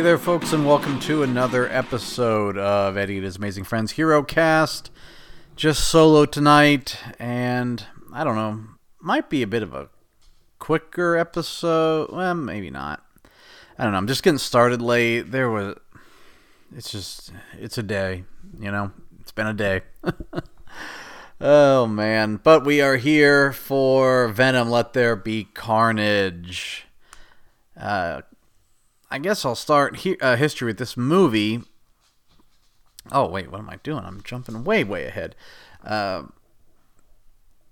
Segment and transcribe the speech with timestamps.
[0.00, 4.22] Hey there, folks, and welcome to another episode of Eddie and His Amazing Friends Hero
[4.22, 4.90] Cast.
[5.56, 8.60] Just solo tonight, and I don't know,
[8.98, 9.90] might be a bit of a
[10.58, 12.12] quicker episode.
[12.12, 13.04] Well, maybe not.
[13.78, 13.98] I don't know.
[13.98, 15.32] I'm just getting started late.
[15.32, 15.76] There was,
[16.74, 18.24] it's just, it's a day,
[18.58, 18.92] you know.
[19.20, 19.82] It's been a day.
[21.42, 24.70] oh man, but we are here for Venom.
[24.70, 26.86] Let there be carnage.
[27.78, 28.22] Uh,
[29.10, 31.62] I guess I'll start he- uh, history with this movie.
[33.10, 34.04] Oh wait, what am I doing?
[34.04, 35.34] I'm jumping way way ahead.
[35.84, 36.24] Uh,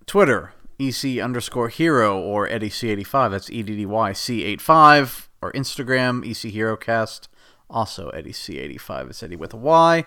[0.06, 3.30] Twitter EC underscore hero or Eddy C85.
[3.30, 7.28] That's E D D Y C85 or Instagram EC Hero Cast.
[7.70, 9.10] Also Eddy C85.
[9.10, 10.04] It's Eddie with a Y.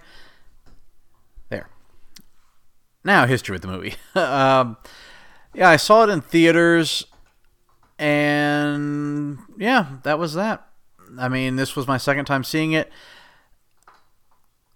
[1.49, 1.69] There.
[3.03, 3.95] Now history with the movie.
[4.15, 4.77] um,
[5.53, 7.05] yeah, I saw it in theaters,
[7.99, 10.65] and yeah, that was that.
[11.19, 12.91] I mean, this was my second time seeing it.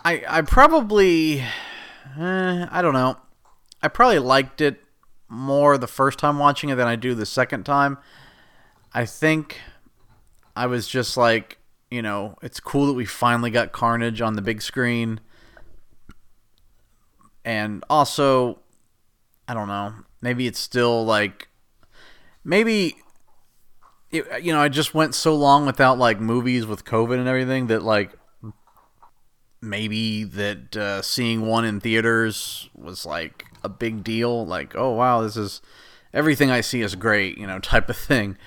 [0.03, 3.17] I I probably eh, I don't know.
[3.81, 4.81] I probably liked it
[5.27, 7.97] more the first time watching it than I do the second time.
[8.93, 9.59] I think
[10.55, 11.57] I was just like,
[11.91, 15.19] you know, it's cool that we finally got Carnage on the big screen.
[17.43, 18.59] And also,
[19.47, 21.47] I don't know, maybe it's still like
[22.43, 22.95] maybe
[24.15, 27.67] it, you know, I just went so long without like movies with COVID and everything
[27.67, 28.11] that like
[29.61, 34.45] maybe that uh, seeing one in theaters was like a big deal.
[34.45, 35.61] Like, oh wow, this is
[36.13, 38.37] everything I see is great, you know, type of thing.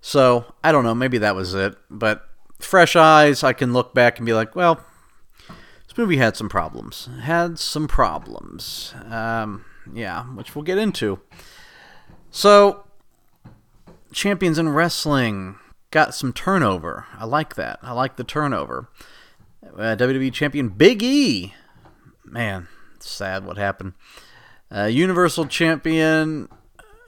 [0.00, 1.76] So I don't know, maybe that was it.
[1.90, 2.28] But
[2.58, 4.80] fresh eyes, I can look back and be like, well,
[5.48, 7.08] this movie had some problems.
[7.22, 8.94] Had some problems.
[9.10, 11.20] Um, yeah, which we'll get into.
[12.30, 12.85] So
[14.16, 15.56] champions in wrestling
[15.90, 17.06] got some turnover.
[17.16, 17.78] I like that.
[17.82, 18.88] I like the turnover.
[19.62, 21.54] Uh, WWE champion Big E.
[22.24, 22.66] Man,
[22.98, 23.92] sad what happened.
[24.74, 26.48] Uh, Universal champion.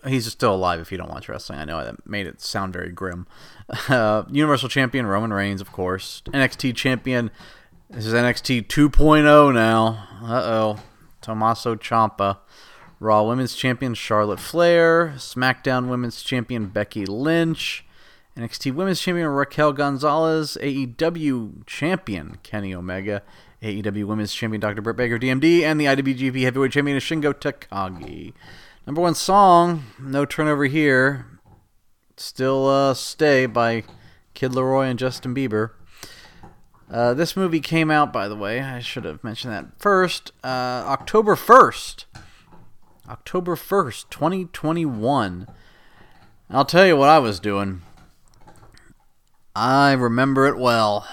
[0.07, 1.59] He's still alive if you don't watch wrestling.
[1.59, 3.27] I know that made it sound very grim.
[3.91, 6.23] Uh, Universal champion Roman Reigns, of course.
[6.29, 7.31] NXT champion.
[7.91, 10.09] This is NXT 2.0 now.
[10.23, 10.79] Uh oh.
[11.21, 12.39] Tommaso Ciampa.
[13.01, 17.85] Raw Women's Champion Charlotte Flair, SmackDown Women's Champion Becky Lynch,
[18.37, 23.23] NXT Women's Champion Raquel Gonzalez, AEW Champion Kenny Omega,
[23.63, 24.83] AEW Women's Champion Dr.
[24.83, 28.33] Britt Baker DMD, and the IWGP Heavyweight Champion Shingo Takagi.
[28.87, 31.27] Number one song, no turnover here.
[32.17, 33.85] Still uh, Stay by
[34.35, 35.71] Kid Laroi and Justin Bieber.
[36.91, 40.83] Uh, this movie came out, by the way, I should have mentioned that first, uh,
[40.87, 42.07] October 1st.
[43.09, 45.49] October 1st, 2021.
[46.51, 47.83] I'll tell you what I was doing.
[49.57, 51.07] I remember it well.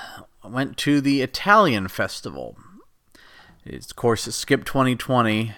[0.43, 2.57] I went to the Italian festival.
[3.65, 5.53] It's, of course, it skipped 2020.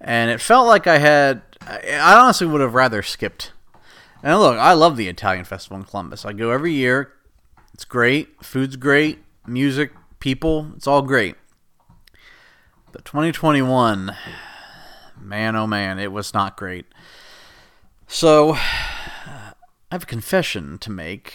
[0.00, 1.42] And it felt like I had.
[1.60, 3.52] I honestly would have rather skipped.
[4.22, 6.24] And look, I love the Italian festival in Columbus.
[6.24, 7.12] I go every year.
[7.74, 8.44] It's great.
[8.44, 9.18] Food's great.
[9.46, 11.36] Music, people, it's all great.
[12.92, 14.14] But 2021
[15.20, 16.86] man oh man it was not great.
[18.06, 19.52] So i
[19.92, 21.34] have a confession to make.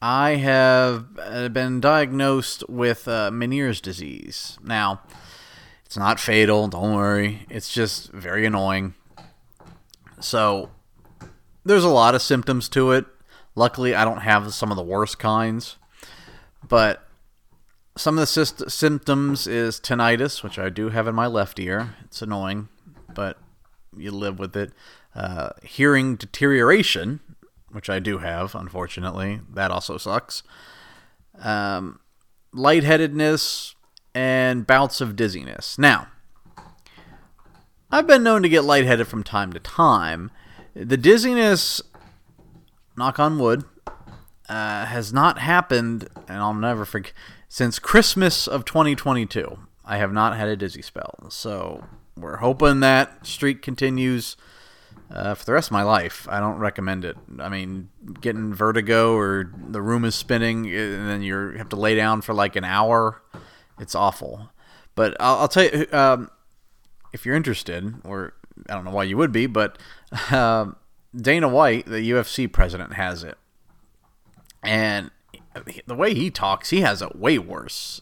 [0.00, 4.58] I have uh, been diagnosed with uh, meniere's disease.
[4.62, 5.00] Now
[5.84, 7.46] it's not fatal don't worry.
[7.48, 8.94] It's just very annoying.
[10.20, 10.70] So
[11.64, 13.06] there's a lot of symptoms to it.
[13.54, 15.76] Luckily i don't have some of the worst kinds.
[16.66, 17.06] But
[17.96, 21.96] some of the symptoms is tinnitus, which I do have in my left ear.
[22.04, 22.68] It's annoying,
[23.14, 23.38] but
[23.96, 24.72] you live with it.
[25.14, 27.20] Uh, hearing deterioration,
[27.70, 29.40] which I do have, unfortunately.
[29.52, 30.42] That also sucks.
[31.38, 32.00] Um,
[32.52, 33.74] lightheadedness
[34.14, 35.78] and bouts of dizziness.
[35.78, 36.08] Now,
[37.90, 40.30] I've been known to get lightheaded from time to time.
[40.74, 41.82] The dizziness,
[42.96, 43.64] knock on wood,
[44.48, 47.12] uh, has not happened, and I'll never forget
[47.52, 49.58] since Christmas of 2022.
[49.84, 51.84] I have not had a dizzy spell, so
[52.16, 54.38] we're hoping that streak continues
[55.10, 56.26] uh, for the rest of my life.
[56.30, 57.14] I don't recommend it.
[57.38, 57.90] I mean,
[58.22, 62.32] getting vertigo or the room is spinning, and then you have to lay down for
[62.32, 63.20] like an hour.
[63.78, 64.48] It's awful.
[64.94, 66.30] But I'll, I'll tell you, um,
[67.12, 68.32] if you're interested, or
[68.66, 69.76] I don't know why you would be, but
[70.30, 70.68] uh,
[71.14, 73.36] Dana White, the UFC president, has it,
[74.62, 75.10] and
[75.86, 78.00] the way he talks, he has it way worse.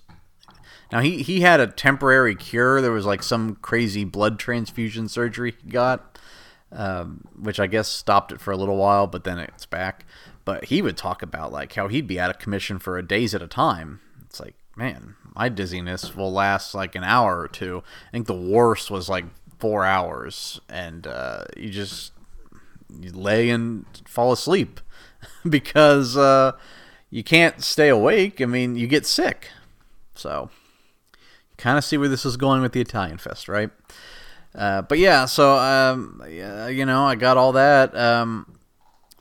[0.92, 2.80] Now he he had a temporary cure.
[2.80, 6.18] There was like some crazy blood transfusion surgery he got,
[6.72, 10.04] um, which I guess stopped it for a little while, but then it's back.
[10.44, 13.42] But he would talk about like how he'd be out of commission for days at
[13.42, 14.00] a time.
[14.26, 17.82] It's like, man, my dizziness will last like an hour or two.
[18.08, 19.26] I think the worst was like
[19.58, 22.12] four hours, and uh, you just
[23.00, 24.80] you lay and fall asleep
[25.48, 26.52] because uh,
[27.10, 28.40] you can't stay awake.
[28.40, 29.48] I mean, you get sick.
[30.14, 30.50] So,
[31.56, 33.70] kind of see where this is going with the Italian Fest, right?
[34.54, 37.96] Uh, but yeah, so um, you know, I got all that.
[37.96, 38.58] Um,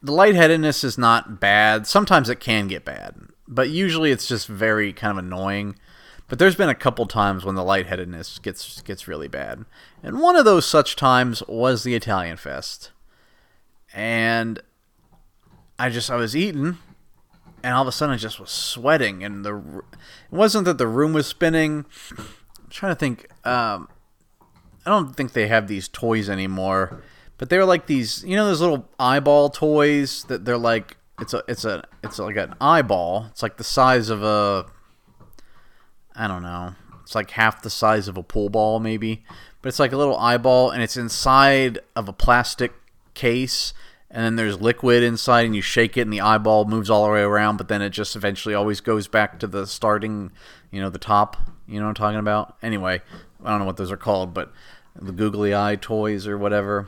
[0.02, 1.86] the lightheadedness is not bad.
[1.86, 3.16] Sometimes it can get bad,
[3.48, 5.76] but usually it's just very kind of annoying.
[6.28, 9.66] But there's been a couple times when the lightheadedness gets gets really bad,
[10.04, 12.92] and one of those such times was the Italian Fest,
[13.94, 14.62] and
[15.78, 16.78] I just I was eating,
[17.64, 20.88] and all of a sudden I just was sweating, and the it wasn't that the
[20.88, 21.86] room was spinning.
[22.18, 22.26] I'm
[22.70, 23.28] trying to think.
[23.46, 23.90] Um,
[24.86, 27.04] I don't think they have these toys anymore,
[27.38, 28.24] but they were like these.
[28.24, 30.98] You know, those little eyeball toys that they're like.
[31.22, 33.28] It's a it's a it's like an eyeball.
[33.30, 34.66] It's like the size of a
[36.16, 36.76] I don't know.
[37.02, 39.24] It's like half the size of a pool ball, maybe.
[39.62, 42.74] But it's like a little eyeball, and it's inside of a plastic
[43.14, 43.74] case.
[44.12, 47.12] And then there's liquid inside, and you shake it, and the eyeball moves all the
[47.12, 47.58] way around.
[47.58, 50.32] But then it just eventually always goes back to the starting,
[50.72, 51.38] you know, the top.
[51.68, 52.58] You know what I'm talking about?
[52.64, 53.02] Anyway,
[53.44, 54.52] I don't know what those are called, but
[54.96, 56.88] the googly eye toys or whatever.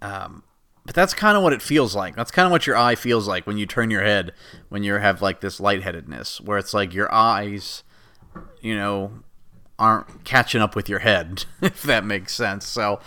[0.00, 0.42] Um,
[0.86, 2.14] but that's kind of what it feels like.
[2.14, 4.32] That's kind of what your eye feels like when you turn your head
[4.68, 7.82] when you have like this lightheadedness, where it's like your eyes,
[8.60, 9.10] you know,
[9.78, 12.66] aren't catching up with your head, if that makes sense.
[12.66, 13.00] So,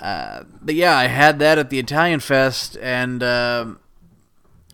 [0.00, 3.66] uh, but yeah, I had that at the Italian Fest, and uh,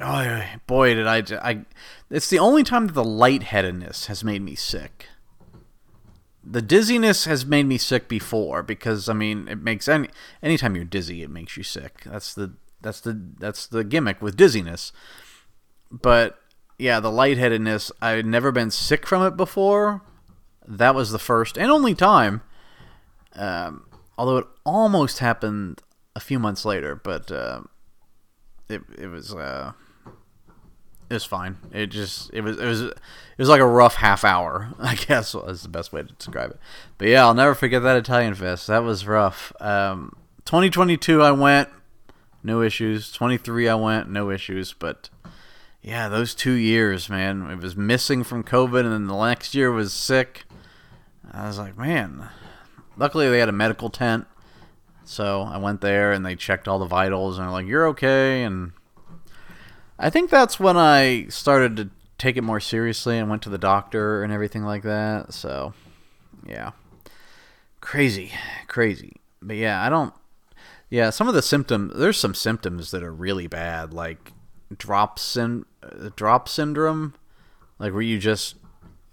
[0.00, 1.22] oh boy, did I!
[1.42, 1.64] I
[2.10, 5.06] it's the only time that the lightheadedness has made me sick
[6.42, 10.08] the dizziness has made me sick before because I mean it makes any
[10.42, 12.02] anytime you're dizzy it makes you sick.
[12.04, 14.92] That's the that's the that's the gimmick with dizziness.
[15.90, 16.38] But
[16.78, 20.02] yeah, the lightheadedness, I had never been sick from it before.
[20.66, 22.42] That was the first and only time.
[23.34, 23.86] Um,
[24.20, 25.80] although it almost happened
[26.14, 27.62] a few months later, but uh,
[28.68, 29.72] it it was uh,
[31.08, 31.56] it was fine.
[31.72, 32.98] It just it was it was it
[33.38, 36.58] was like a rough half hour, I guess is the best way to describe it.
[36.98, 38.66] But yeah, I'll never forget that Italian Fest.
[38.66, 39.54] That was rough.
[39.58, 40.14] Um,
[40.44, 41.70] 2022, I went,
[42.42, 43.10] no issues.
[43.12, 44.74] 23, I went, no issues.
[44.74, 45.08] But
[45.80, 49.72] yeah, those two years, man, it was missing from COVID, and then the next year
[49.72, 50.44] was sick.
[51.32, 52.28] I was like, man.
[53.00, 54.26] Luckily, they had a medical tent,
[55.04, 58.44] so I went there and they checked all the vitals, and they're like, "You're okay,"
[58.44, 58.72] and
[59.98, 63.58] I think that's when I started to take it more seriously and went to the
[63.58, 65.32] doctor and everything like that.
[65.32, 65.72] So,
[66.46, 66.72] yeah.
[67.80, 68.32] Crazy,
[68.68, 69.16] crazy.
[69.42, 70.12] But yeah, I don't
[70.90, 74.32] yeah, some of the symptoms there's some symptoms that are really bad like
[74.76, 75.64] drop syn-
[76.16, 77.14] drop syndrome
[77.78, 78.56] like where you just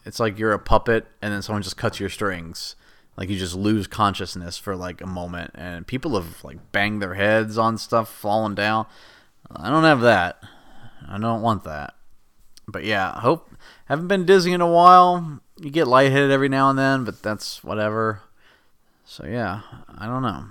[0.05, 2.75] it's like you're a puppet and then someone just cuts your strings
[3.17, 7.15] like you just lose consciousness for like a moment and people have like banged their
[7.15, 8.85] heads on stuff falling down
[9.55, 10.41] i don't have that
[11.07, 11.95] I don't want that.
[12.67, 13.49] But yeah, hope
[13.85, 15.39] haven't been dizzy in a while.
[15.57, 18.21] You get lightheaded every now and then, but that's whatever.
[19.05, 19.61] So yeah,
[19.97, 20.45] I don't know.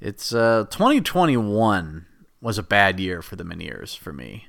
[0.00, 2.06] It's uh 2021
[2.42, 4.46] was a bad year for the Meniere's for me.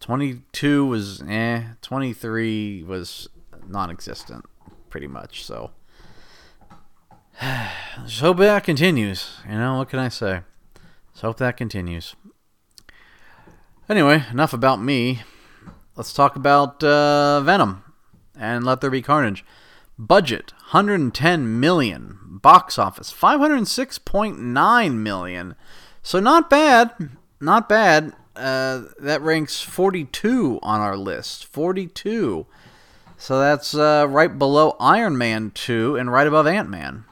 [0.00, 3.28] 22 was eh, 23 was
[3.66, 4.46] non-existent
[4.88, 5.44] pretty much.
[5.44, 5.72] So
[7.40, 9.38] just hope that continues.
[9.48, 10.40] You know, what can I say?
[11.12, 12.14] Just hope that continues.
[13.88, 15.22] Anyway, enough about me.
[15.96, 17.84] Let's talk about uh, Venom
[18.36, 19.44] and Let There Be Carnage.
[19.98, 22.18] Budget 110 million.
[22.42, 25.54] Box office 506.9 million.
[26.02, 27.10] So not bad.
[27.40, 28.12] Not bad.
[28.34, 31.46] Uh, that ranks 42 on our list.
[31.46, 32.46] 42.
[33.16, 37.04] So that's uh, right below Iron Man 2 and right above Ant Man.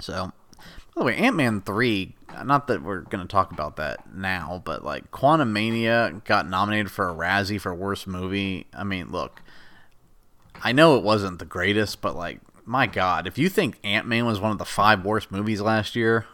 [0.00, 0.62] So, by
[0.96, 2.14] the way, Ant Man 3
[2.44, 7.08] not that we're going to talk about that now, but like Quantumania got nominated for
[7.08, 8.66] a Razzie for worst movie.
[8.72, 9.42] I mean, look,
[10.62, 14.26] I know it wasn't the greatest, but like, my God, if you think Ant Man
[14.26, 16.26] was one of the five worst movies last year,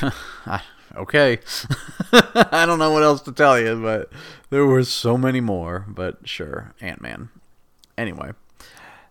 [0.96, 1.38] okay.
[2.12, 4.10] I don't know what else to tell you, but
[4.50, 5.84] there were so many more.
[5.88, 7.30] But sure, Ant Man.
[7.96, 8.30] Anyway,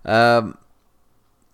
[0.06, 0.58] um,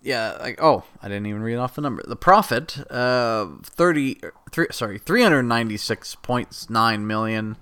[0.03, 2.03] yeah, like oh, I didn't even read off the number.
[2.05, 4.19] The profit, uh, thirty,
[4.51, 7.55] three, sorry, three hundred ninety six point nine million.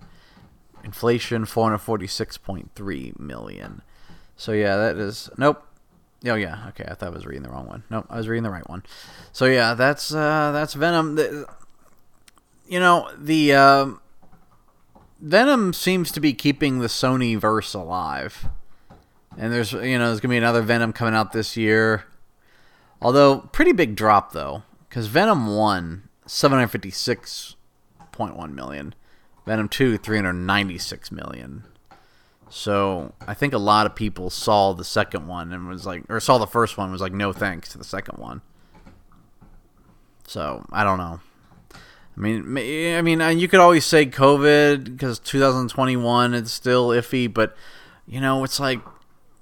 [0.84, 3.84] Inflation four hundred forty six point three million.
[4.36, 5.64] So yeah, that is nope.
[6.26, 6.86] Oh yeah, okay.
[6.88, 7.84] I thought I was reading the wrong one.
[7.92, 8.82] Nope, I was reading the right one.
[9.32, 11.20] So yeah, that's uh, that's Venom.
[12.68, 13.88] you know the uh,
[15.20, 18.50] Venom seems to be keeping the Sony verse alive,
[19.38, 22.06] and there's you know there's gonna be another Venom coming out this year.
[23.01, 27.55] Although pretty big drop though, because Venom one seven hundred fifty six
[28.12, 28.93] point one million,
[29.46, 31.63] Venom two three hundred ninety six million.
[32.50, 36.20] So I think a lot of people saw the second one and was like, or
[36.20, 38.41] saw the first one was like, no thanks to the second one.
[40.27, 41.22] So I don't know.
[41.74, 47.34] I mean, I mean, uh, you could always say COVID because 2021 it's still iffy,
[47.34, 47.55] but
[48.05, 48.81] you know, it's like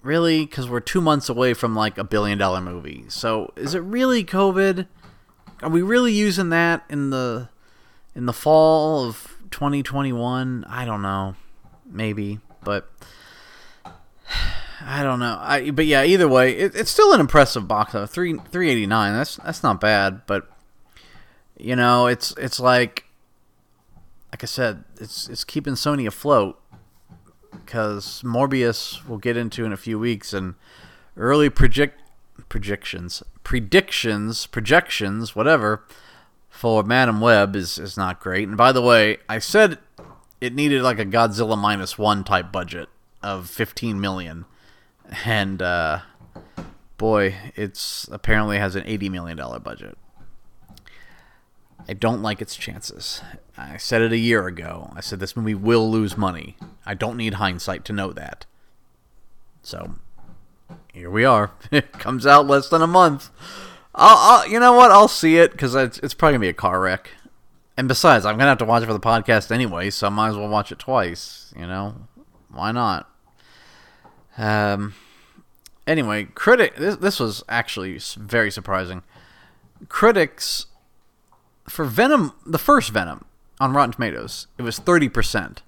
[0.02, 3.06] really because we're two months away from like a billion dollar movie.
[3.10, 4.88] So is it really COVID?
[5.62, 7.50] Are we really using that in the
[8.16, 10.66] in the fall of 2021?
[10.68, 11.36] I don't know.
[11.86, 12.90] Maybe, but
[14.82, 15.38] I don't know.
[15.42, 18.12] I but yeah, either way, it, it's still an impressive box office.
[18.12, 19.14] Three three eighty nine.
[19.14, 20.50] That's that's not bad, but
[21.58, 23.06] you know, it's it's like
[24.32, 26.62] like I said, it's it's keeping Sony afloat
[27.52, 30.56] because Morbius we'll get into in a few weeks and
[31.18, 32.02] early project
[32.48, 35.84] projections predictions projections whatever
[36.50, 38.48] for Madame Web is is not great.
[38.48, 39.78] And by the way, I said
[40.42, 42.90] it needed like a Godzilla minus one type budget
[43.22, 44.46] of 15 million,
[45.26, 46.00] and uh,
[46.98, 49.98] boy, it's apparently has an 80 million dollar budget.
[51.90, 53.24] I don't like its chances.
[53.58, 54.94] I said it a year ago.
[54.96, 56.56] I said this movie will lose money.
[56.86, 58.46] I don't need hindsight to know that.
[59.64, 59.96] So,
[60.94, 61.50] here we are.
[61.72, 63.32] it comes out less than a month.
[63.96, 64.92] I'll, I'll you know what?
[64.92, 67.10] I'll see it because it's, it's probably gonna be a car wreck.
[67.76, 70.30] And besides, I'm gonna have to watch it for the podcast anyway, so I might
[70.30, 71.52] as well watch it twice.
[71.58, 71.96] You know,
[72.52, 73.10] why not?
[74.38, 74.94] Um.
[75.88, 76.76] Anyway, critic.
[76.76, 79.02] This this was actually very surprising.
[79.88, 80.68] Critics
[81.70, 83.26] for Venom, the first Venom
[83.60, 85.60] on Rotten Tomatoes, it was 30%.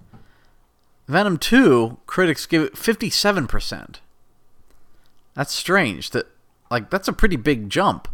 [1.08, 3.96] Venom 2, critics give it 57%.
[5.34, 6.10] That's strange.
[6.12, 6.28] That
[6.70, 8.08] like that's a pretty big jump.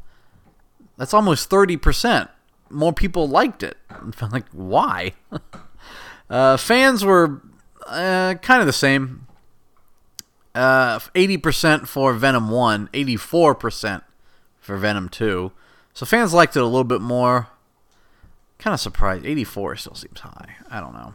[0.98, 2.30] That's almost 30%.
[2.70, 3.78] More people liked it.
[3.90, 5.14] I'm like why?
[6.30, 7.42] uh, fans were
[7.88, 9.28] uh, kind of the same.
[10.54, 14.02] Uh, 80% for Venom 1, 84%
[14.60, 15.52] for Venom 2.
[15.94, 17.50] So fans liked it a little bit more.
[18.60, 19.26] Kind of surprised.
[19.26, 20.56] 84 still seems high.
[20.70, 21.14] I don't know.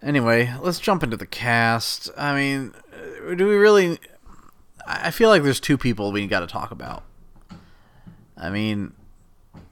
[0.00, 2.08] Anyway, let's jump into the cast.
[2.16, 2.72] I mean,
[3.36, 3.98] do we really.
[4.86, 7.02] I feel like there's two people we got to talk about.
[8.36, 8.94] I mean,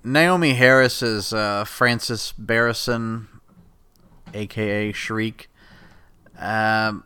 [0.04, 3.28] Naomie Harris is uh, Frances Barrison,
[4.34, 5.48] aka Shriek.
[6.38, 7.04] Um,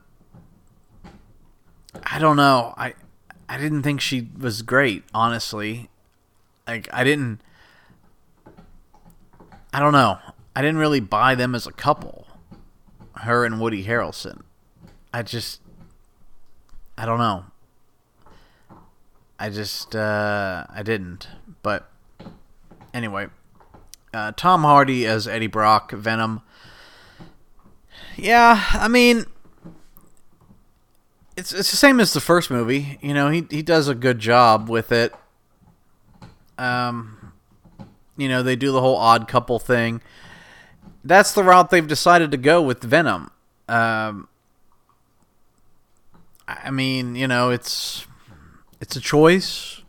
[2.05, 2.75] I don't know.
[2.77, 2.95] I
[3.49, 5.91] I didn't think she was great, honestly.
[6.67, 7.43] Like I didn't
[9.73, 10.19] I don't know.
[10.55, 12.27] I didn't really buy them as a couple.
[13.17, 14.43] Her and Woody Harrelson.
[15.12, 15.61] I just
[16.97, 17.45] I don't know.
[19.39, 21.29] I just uh I didn't.
[21.62, 21.91] But
[22.93, 23.29] anyway,
[24.12, 26.43] uh, Tom Hardy as Eddie Brock, Venom.
[28.17, 29.27] Yeah, I mean
[31.37, 32.99] it's it's the same as the first movie.
[33.00, 35.15] You know, he he does a good job with it.
[36.59, 37.20] Um
[38.21, 40.00] you know, they do the whole odd couple thing.
[41.03, 43.31] That's the route they've decided to go with Venom.
[43.69, 44.29] Um,
[46.47, 48.07] I mean, you know, it's
[48.81, 49.83] it's a choice.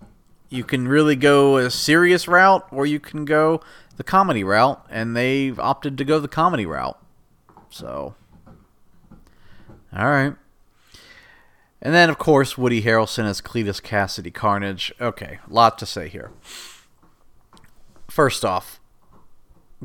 [0.49, 3.61] You can really go a serious route, or you can go
[3.97, 6.99] the comedy route, and they've opted to go the comedy route.
[7.69, 8.15] So,
[9.95, 10.35] all right.
[11.81, 14.93] And then, of course, Woody Harrelson as Cletus Kasady Carnage.
[15.01, 16.31] Okay, lot to say here
[18.11, 18.79] first off,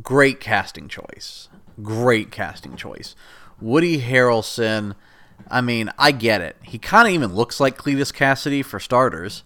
[0.03, 1.49] great casting choice.
[1.83, 3.15] Great casting choice.
[3.61, 4.95] Woody Harrelson,
[5.49, 6.57] I mean, I get it.
[6.63, 9.45] He kind of even looks like Cletus Kasady for starters.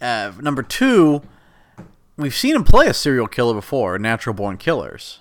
[0.00, 1.22] Uh, number two,
[2.16, 5.20] we've seen him play a serial killer before, Natural Born Killers.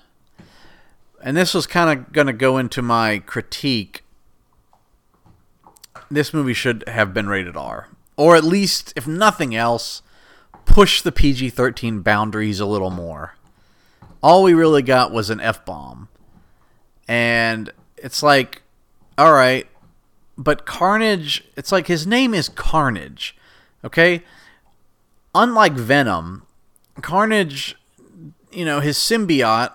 [1.23, 4.03] And this was kind of going to go into my critique.
[6.09, 7.89] This movie should have been rated R.
[8.17, 10.01] Or at least, if nothing else,
[10.65, 13.35] push the PG 13 boundaries a little more.
[14.23, 16.07] All we really got was an F bomb.
[17.07, 18.61] And it's like,
[19.17, 19.67] all right,
[20.37, 23.35] but Carnage, it's like his name is Carnage,
[23.83, 24.23] okay?
[25.35, 26.43] Unlike Venom,
[27.01, 27.75] Carnage,
[28.51, 29.71] you know, his symbiote,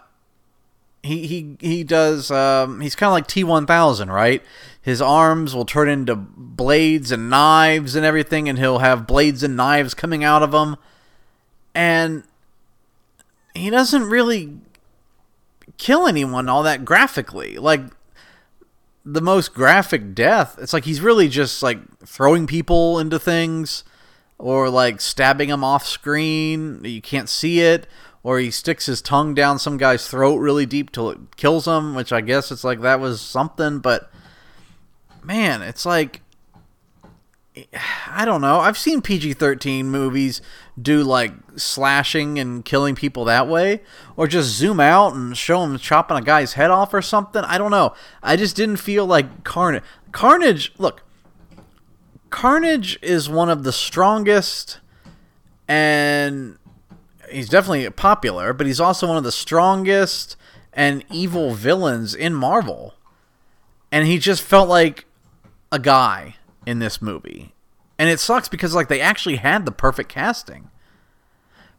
[1.03, 2.31] he he he does.
[2.31, 4.43] Um, he's kind of like T one thousand, right?
[4.87, 9.57] His arms will turn into blades and knives and everything, and he'll have blades and
[9.57, 10.77] knives coming out of them.
[11.75, 12.23] And
[13.53, 14.59] he doesn't really
[15.77, 17.59] kill anyone all that graphically.
[17.59, 17.81] Like
[19.05, 23.83] the most graphic death, it's like he's really just like throwing people into things
[24.39, 26.81] or like stabbing them off screen.
[26.85, 27.89] You can't see it.
[28.23, 31.97] Or he sticks his tongue down some guy's throat really deep till it kills him,
[31.97, 34.13] which I guess it's like that was something, but
[35.27, 36.23] man, it's like
[38.11, 38.61] I don't know.
[38.61, 40.43] I've seen PG 13 movies
[40.81, 43.81] do like slashing and killing people that way,
[44.15, 47.43] or just zoom out and show them chopping a guy's head off or something.
[47.43, 47.95] I don't know.
[48.23, 49.83] I just didn't feel like Carnage.
[50.13, 51.03] Carnage, look,
[52.29, 54.81] Carnage is one of the strongest
[55.67, 56.59] and
[57.31, 60.37] he's definitely popular, but he's also one of the strongest
[60.75, 62.95] and evil villains in Marvel.
[63.91, 65.07] And he just felt like
[65.71, 67.53] a guy in this movie.
[67.99, 70.71] And it sucks because like they actually had the perfect casting.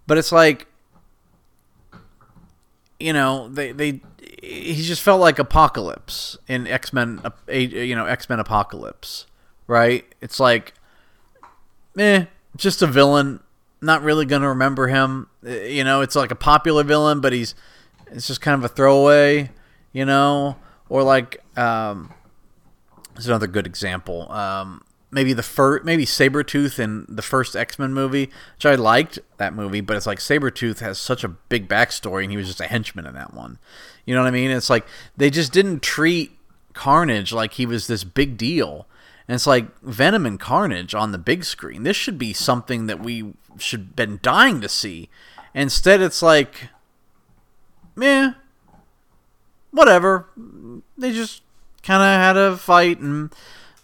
[0.08, 0.68] But it's like
[3.00, 4.02] you know, they they
[4.42, 9.26] he just felt like Apocalypse in X-Men you know, X-Men Apocalypse,
[9.68, 10.06] right?
[10.22, 10.74] It's like
[11.98, 13.42] eh, just a villain,
[13.82, 15.28] not really going to remember him.
[15.44, 17.56] You know, it's like a popular villain, but he's
[18.12, 19.52] it's just kind of a throwaway,
[19.92, 20.58] you know,
[20.90, 22.14] or like um
[23.18, 24.32] it's another good example.
[24.32, 29.20] Um, maybe the first, maybe Sabretooth in the first X Men movie, which I liked
[29.38, 32.62] that movie, but it's like Sabretooth has such a big backstory and he was just
[32.62, 33.58] a henchman in that one.
[34.06, 34.52] You know what I mean?
[34.52, 36.32] It's like they just didn't treat
[36.74, 38.88] Carnage like he was this big deal.
[39.28, 41.84] And it's like Venom and Carnage on the big screen.
[41.84, 45.10] This should be something that we should been dying to see.
[45.54, 46.70] Instead, it's like,
[47.96, 48.34] meh,
[49.72, 50.28] whatever.
[50.98, 51.42] They just
[51.88, 53.34] kind of had a fight and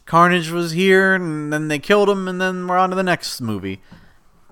[0.06, 3.40] Carnage was here, and then they killed him, and then we're on to the next
[3.40, 3.82] movie.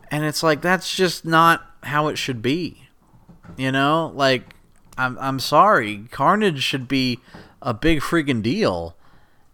[0.09, 2.87] And it's like that's just not how it should be.
[3.57, 4.55] You know, like
[4.97, 7.19] I'm I'm sorry, Carnage should be
[7.61, 8.95] a big freaking deal,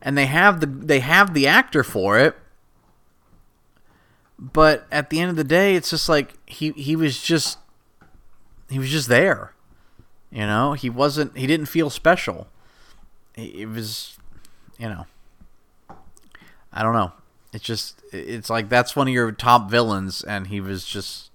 [0.01, 2.35] and they have the they have the actor for it.
[4.39, 7.57] But at the end of the day, it's just like he he was just
[8.69, 9.53] he was just there.
[10.31, 12.47] You know, he wasn't he didn't feel special.
[13.37, 14.17] It was,
[14.77, 15.05] you know.
[16.73, 17.13] I don't know.
[17.53, 21.31] It's just it's like that's one of your top villains, and he was just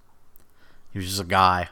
[0.91, 1.69] he was just a guy.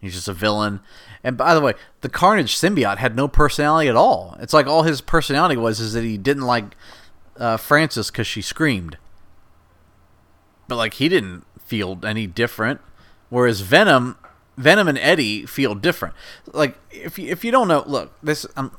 [0.00, 0.80] He's just a villain.
[1.22, 4.36] And by the way, the Carnage symbiote had no personality at all.
[4.40, 6.76] It's like all his personality was is that he didn't like
[7.38, 8.98] uh, Frances because she screamed.
[10.68, 12.80] But like he didn't feel any different.
[13.30, 14.18] Whereas Venom,
[14.58, 16.14] Venom and Eddie feel different.
[16.52, 18.72] Like if you, if you don't know, look, this I'm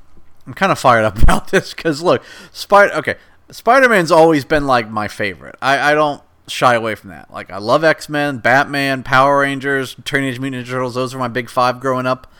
[0.45, 2.93] I'm kind of fired up about this because look, Spider.
[2.95, 3.15] Okay,
[3.49, 5.55] Spider Man's always been like my favorite.
[5.62, 7.31] I, I don't shy away from that.
[7.31, 10.95] Like I love X Men, Batman, Power Rangers, Teenage Mutant Ninja Turtles.
[10.95, 12.31] Those were my big five growing up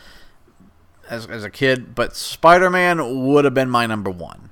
[1.08, 1.94] as as a kid.
[1.94, 4.50] But Spider Man would have been my number one.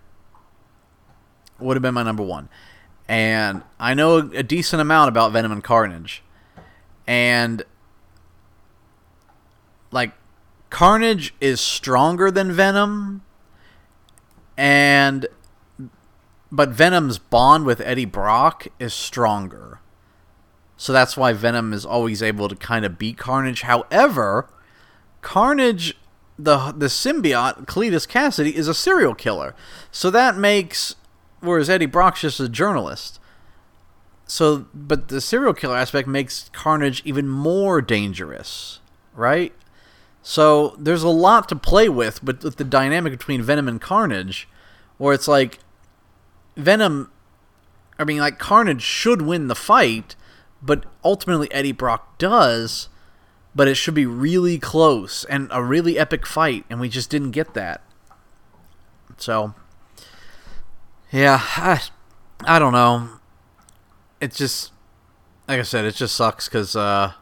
[1.58, 2.48] Would have been my number one.
[3.06, 6.22] And I know a decent amount about Venom and Carnage.
[7.06, 7.62] And
[9.90, 10.12] like
[10.70, 13.22] Carnage is stronger than Venom
[14.56, 15.26] and
[16.50, 19.80] but Venom's bond with Eddie Brock is stronger.
[20.76, 23.62] So that's why Venom is always able to kind of beat Carnage.
[23.62, 24.48] However,
[25.22, 25.96] Carnage
[26.38, 29.54] the the symbiote Cletus Kasady is a serial killer.
[29.90, 30.96] So that makes
[31.40, 33.20] whereas Eddie Brock's just a journalist.
[34.26, 38.80] So but the serial killer aspect makes Carnage even more dangerous,
[39.14, 39.52] right?
[40.26, 44.48] So there's a lot to play with with, with the dynamic between Venom and Carnage,
[44.96, 45.58] where it's like
[46.56, 47.12] Venom,
[47.98, 50.16] I mean, like Carnage should win the fight,
[50.62, 52.88] but ultimately Eddie Brock does.
[53.54, 57.30] But it should be really close and a really epic fight, and we just didn't
[57.30, 57.82] get that.
[59.16, 59.54] So,
[61.12, 61.80] yeah, I,
[62.44, 63.10] I don't know.
[64.20, 64.72] It just,
[65.46, 67.12] like I said, it just sucks because uh,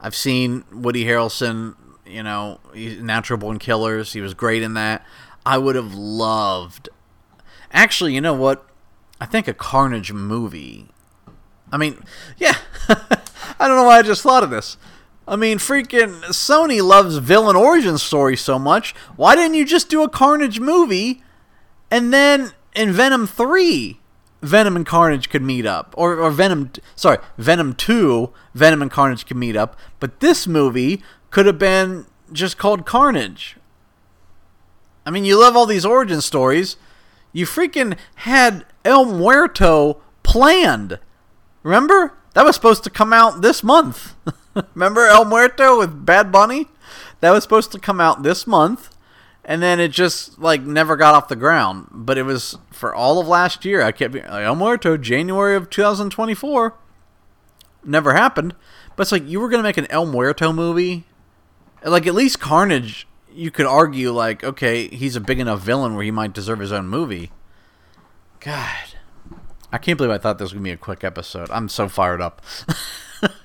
[0.00, 1.74] I've seen Woody Harrelson
[2.06, 4.12] you know, Natural Born Killers.
[4.12, 5.04] He was great in that.
[5.44, 6.88] I would have loved.
[7.72, 8.66] Actually, you know what?
[9.20, 10.88] I think a Carnage movie.
[11.70, 12.02] I mean,
[12.36, 12.56] yeah.
[12.88, 14.76] I don't know why I just thought of this.
[15.26, 18.94] I mean, freaking Sony loves villain origin stories so much.
[19.16, 21.22] Why didn't you just do a Carnage movie
[21.90, 24.00] and then in Venom 3,
[24.40, 25.94] Venom and Carnage could meet up?
[25.96, 29.78] Or, or Venom, sorry, Venom 2, Venom and Carnage could meet up.
[30.00, 33.56] But this movie could have been just called Carnage.
[35.04, 36.76] I mean, you love all these origin stories.
[37.32, 41.00] You freaking had El Muerto planned.
[41.64, 42.16] Remember?
[42.34, 44.14] That was supposed to come out this month.
[44.74, 46.68] Remember El Muerto with Bad Bunny?
[47.22, 48.94] that was supposed to come out this month,
[49.44, 51.86] and then it just like never got off the ground.
[51.90, 53.80] But it was for all of last year.
[53.80, 56.74] I kept El Muerto, January of 2024.
[57.84, 58.54] Never happened.
[58.94, 61.04] But it's like you were gonna make an El Muerto movie,
[61.84, 63.06] like at least Carnage.
[63.34, 66.72] You could argue like, okay, he's a big enough villain where he might deserve his
[66.72, 67.30] own movie.
[68.40, 68.94] God,
[69.72, 71.48] I can't believe I thought this was gonna be a quick episode.
[71.50, 72.42] I'm so fired up.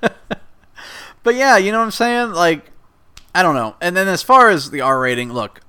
[1.22, 2.32] but yeah, you know what I'm saying?
[2.32, 2.70] Like,
[3.34, 3.76] I don't know.
[3.80, 5.60] And then as far as the R rating, look,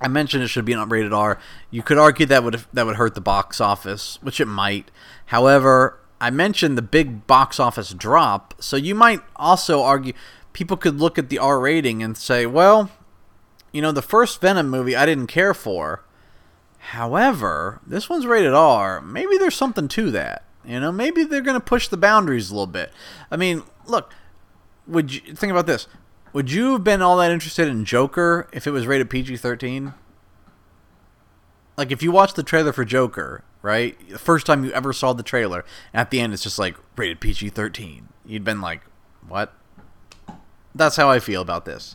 [0.00, 1.38] I mentioned it should be an rated R.
[1.70, 4.90] You could argue that would that would hurt the box office, which it might.
[5.26, 10.12] However, I mentioned the big box office drop, so you might also argue
[10.54, 12.90] people could look at the R rating and say, well,
[13.72, 16.04] you know, the first Venom movie I didn't care for.
[16.78, 19.02] However, this one's rated R.
[19.02, 20.44] Maybe there's something to that.
[20.64, 22.90] You know, maybe they're going to push the boundaries a little bit.
[23.30, 24.12] I mean, look,
[24.86, 25.86] would you think about this?
[26.32, 29.94] Would you have been all that interested in Joker if it was rated PG-13?
[31.76, 33.96] Like if you watched the trailer for Joker, right?
[34.08, 37.20] The first time you ever saw the trailer, at the end it's just like rated
[37.20, 38.04] PG-13.
[38.24, 38.82] You'd been like,
[39.26, 39.52] "What?"
[40.74, 41.94] That's how I feel about this.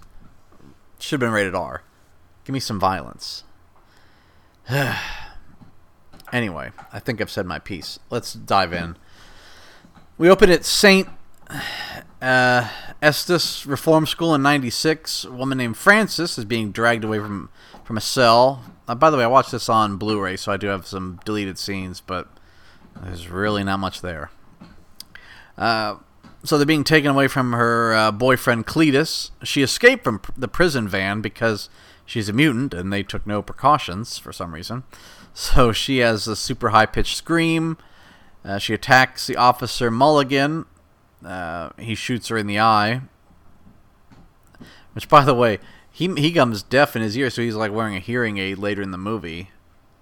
[0.99, 1.83] Should have been rated R.
[2.45, 3.43] Give me some violence.
[6.31, 7.97] Anyway, I think I've said my piece.
[8.11, 8.97] Let's dive in.
[10.19, 11.07] We open at St.
[12.21, 12.67] Uh,
[13.01, 15.23] Estes Reform School in 96.
[15.23, 17.49] A woman named Frances is being dragged away from,
[17.85, 18.61] from a cell.
[18.89, 21.21] Uh, by the way, I watched this on Blu ray, so I do have some
[21.23, 22.27] deleted scenes, but
[23.01, 24.31] there's really not much there.
[25.57, 25.95] Uh,
[26.43, 29.31] so they're being taken away from her uh, boyfriend Cletus.
[29.43, 31.69] She escaped from pr- the prison van because
[32.05, 34.83] she's a mutant and they took no precautions for some reason.
[35.31, 37.77] So she has a super high pitched scream.
[38.43, 40.65] Uh, she attacks the officer Mulligan.
[41.23, 43.01] Uh, he shoots her in the eye.
[44.93, 45.59] Which, by the way,
[45.91, 48.81] he he comes deaf in his ear, so he's like wearing a hearing aid later
[48.81, 49.51] in the movie.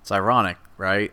[0.02, 1.12] It's ironic, right?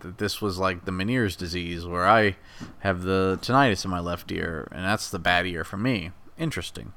[0.00, 2.36] That this was like the Meniere's disease, where I
[2.80, 6.12] have the tinnitus in my left ear, and that's the bad ear for me.
[6.38, 6.92] Interesting.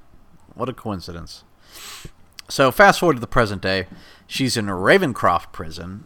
[0.53, 1.43] What a coincidence.
[2.47, 3.87] So, fast forward to the present day.
[4.27, 6.05] She's in Ravencroft prison,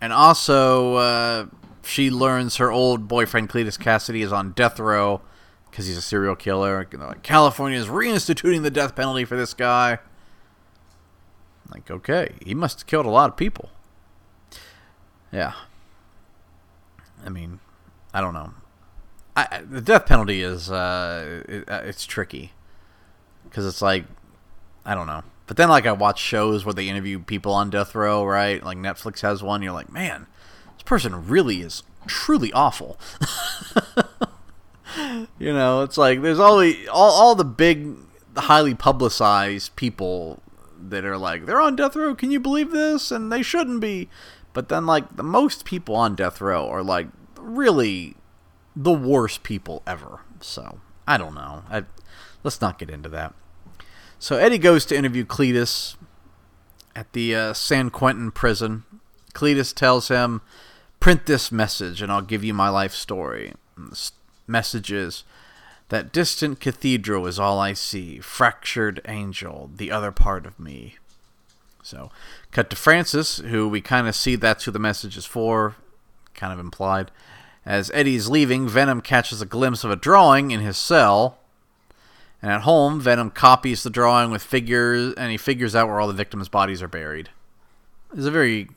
[0.00, 1.46] and also, uh,
[1.82, 5.20] she learns her old boyfriend Cletus Kasady is on death row
[5.70, 6.84] because he's a serial killer.
[7.22, 9.98] California is reinstituting the death penalty for this guy.
[11.72, 13.70] Like, okay, he must have killed a lot of people.
[15.32, 15.54] Yeah.
[17.24, 17.60] I mean,
[18.12, 18.52] I don't know.
[19.34, 22.52] I, the death penalty is uh, it, uh, it's tricky
[23.44, 24.04] because it's like
[24.84, 25.22] I don't know.
[25.46, 28.62] But then, like, I watch shows where they interview people on death row, right?
[28.62, 29.62] Like Netflix has one.
[29.62, 30.26] You're like, man,
[30.74, 32.98] this person really is truly awful.
[35.38, 37.94] you know, it's like there's always all all the big,
[38.36, 40.42] highly publicized people
[40.80, 42.14] that are like they're on death row.
[42.14, 43.10] Can you believe this?
[43.10, 44.08] And they shouldn't be.
[44.52, 48.16] But then, like, the most people on death row are like really
[48.76, 50.20] the worst people ever.
[50.40, 51.64] So I don't know.
[51.70, 51.84] I,
[52.42, 53.34] let's not get into that.
[54.18, 55.96] So Eddie goes to interview Cletus
[56.94, 58.84] at the uh, San Quentin prison.
[59.34, 60.42] Cletus tells him,
[61.00, 64.10] "Print this message, and I'll give you my life story." And the
[64.46, 65.24] message is,
[65.88, 68.20] "That distant cathedral is all I see.
[68.20, 70.96] Fractured angel, the other part of me."
[71.82, 72.10] So,
[72.52, 75.76] cut to Frances, who we kind of see that's who the message is for,
[76.34, 77.10] kind of implied.
[77.66, 81.38] As Eddie's leaving, Venom catches a glimpse of a drawing in his cell
[82.42, 86.08] and at home, Venom copies the drawing with figures, and he figures out where all
[86.08, 87.30] the victims' bodies are buried.
[88.12, 88.68] It's a very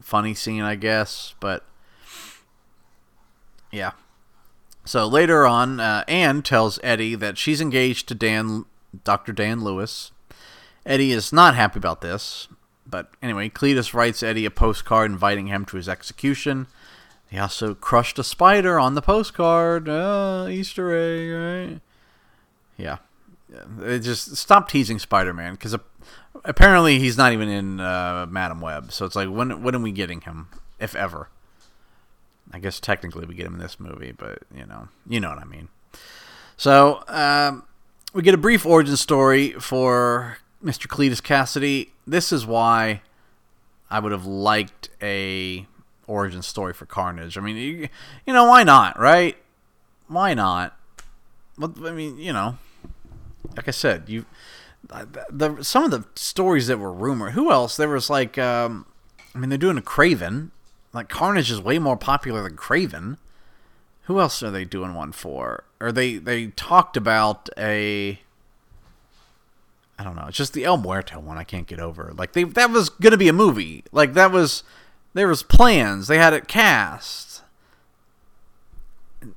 [0.00, 1.64] funny scene, I guess, but
[3.72, 3.92] yeah.
[4.84, 8.66] So later on, uh, Anne tells Eddie that she's engaged to Dan,
[9.04, 9.32] Dr.
[9.32, 10.12] Dan Lewis.
[10.84, 12.46] Eddie is not happy about this,
[12.94, 16.68] but anyway, Cletus writes Eddie a postcard inviting him to his execution.
[17.28, 19.88] He also crushed a spider on the postcard.
[19.88, 21.80] Uh, Easter egg, right?
[22.76, 22.98] Yeah.
[23.82, 25.74] It just stop teasing Spider-Man because
[26.44, 28.92] apparently he's not even in uh, Madame Web.
[28.92, 30.46] So it's like when when are we getting him,
[30.78, 31.30] if ever?
[32.52, 35.38] I guess technically we get him in this movie, but you know, you know what
[35.38, 35.66] I mean.
[36.56, 37.64] So um,
[38.12, 40.86] we get a brief origin story for Mr.
[40.86, 41.90] Cletus Kasady.
[42.06, 43.02] This is why
[43.90, 45.66] I would have liked a
[46.06, 47.36] origin story for Carnage.
[47.36, 47.88] I mean, you,
[48.26, 49.36] you know, why not, right?
[50.08, 50.76] Why not?
[51.58, 52.58] Well, I mean, you know,
[53.56, 54.24] like I said, you
[55.30, 57.32] the some of the stories that were rumored.
[57.32, 57.76] Who else?
[57.76, 58.86] There was like, um,
[59.34, 60.50] I mean, they're doing a Kraven.
[60.92, 63.18] Like Carnage is way more popular than Kraven.
[64.02, 65.64] Who else are they doing one for?
[65.80, 68.20] Or they they talked about a
[70.04, 70.26] I don't know.
[70.26, 72.12] It's just the El Muerto one I can't get over.
[72.14, 73.84] Like they that was gonna be a movie.
[73.90, 74.62] Like that was
[75.14, 76.08] there was plans.
[76.08, 77.42] They had it cast.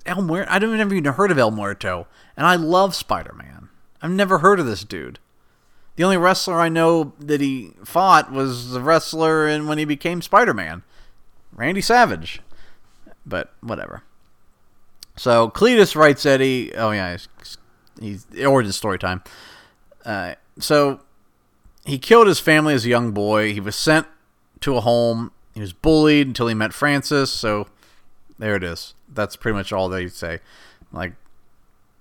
[0.05, 0.51] El Muerto.
[0.51, 3.69] I don't even heard of El Muerto, and I love Spider Man.
[4.01, 5.19] I've never heard of this dude.
[5.95, 10.21] The only wrestler I know that he fought was the wrestler and when he became
[10.21, 10.83] Spider Man,
[11.53, 12.41] Randy Savage.
[13.25, 14.03] But whatever.
[15.15, 16.75] So Cletus writes Eddie.
[16.75, 17.57] Oh yeah, he's,
[18.01, 19.23] he's origin story time.
[20.03, 21.01] Uh, so
[21.85, 23.53] he killed his family as a young boy.
[23.53, 24.07] He was sent
[24.61, 25.31] to a home.
[25.53, 27.31] He was bullied until he met Frances.
[27.31, 27.67] So
[28.37, 28.93] there it is.
[29.11, 30.39] That's pretty much all they say.
[30.91, 31.13] Like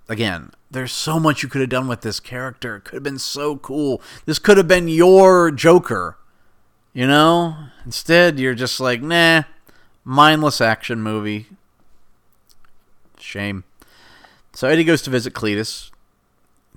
[0.08, 2.76] again, there's so much you could have done with this character.
[2.76, 4.02] It could have been so cool.
[4.24, 6.18] This could have been your Joker.
[6.92, 7.56] You know?
[7.84, 9.42] Instead, you're just like, nah,
[10.04, 11.46] mindless action movie.
[13.18, 13.64] Shame.
[14.52, 15.90] So Eddie goes to visit Cletus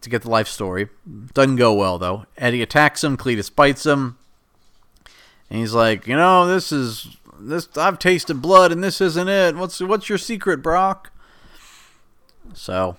[0.01, 0.89] to get the life story.
[1.33, 2.25] Doesn't go well, though.
[2.37, 4.17] Eddie attacks him, Cletus bites him.
[5.49, 9.55] And he's like, you know, this is this I've tasted blood and this isn't it.
[9.55, 11.11] What's what's your secret, Brock?
[12.53, 12.97] So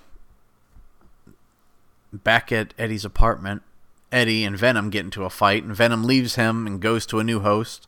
[2.13, 3.63] back at Eddie's apartment,
[4.11, 7.25] Eddie and Venom get into a fight, and Venom leaves him and goes to a
[7.25, 7.87] new host.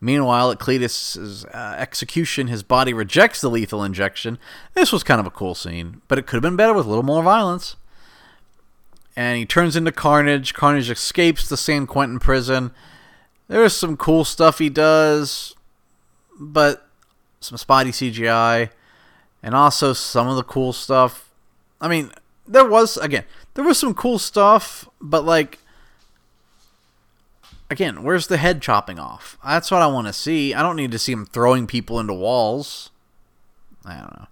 [0.00, 4.38] Meanwhile, at Cletus's uh, execution, his body rejects the lethal injection.
[4.74, 6.88] This was kind of a cool scene, but it could have been better with a
[6.88, 7.76] little more violence.
[9.16, 10.54] And he turns into Carnage.
[10.54, 12.72] Carnage escapes the San Quentin prison.
[13.48, 15.54] There's some cool stuff he does,
[16.38, 16.88] but
[17.40, 18.70] some spotty CGI,
[19.42, 21.30] and also some of the cool stuff.
[21.80, 22.10] I mean,
[22.48, 23.24] there was again,
[23.54, 25.58] there was some cool stuff, but like
[27.70, 29.38] again, where's the head chopping off?
[29.44, 30.54] That's what I want to see.
[30.54, 32.90] I don't need to see him throwing people into walls.
[33.84, 34.26] I don't know.